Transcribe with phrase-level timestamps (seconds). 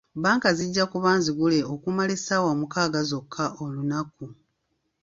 [0.17, 4.25] Bbanka zijja kuba nzigule okumala essaawa mukaaga zokka olunaku.